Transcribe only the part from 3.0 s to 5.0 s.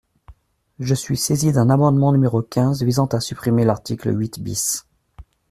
à supprimer l’article huit bis.